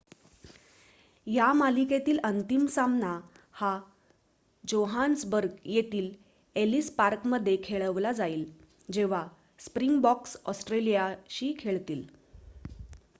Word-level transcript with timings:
या 1.27 1.51
मालिकेतील 1.53 2.19
अंतिम 2.23 2.65
सामना 2.67 3.11
हा 3.53 3.77
जोहान्सबर्ग 4.63 5.49
येथील 5.65 6.09
एलीस 6.55 6.89
पार्क 6.95 7.27
मध्ये 7.27 7.57
खेळवला 7.63 8.11
जाईल 8.13 8.45
जेव्हा 8.89 9.25
स्प्रिंगबॉक्स 9.59 10.37
ऑस्ट्रेलियाशी 10.45 11.53
खेळतील 11.59 12.05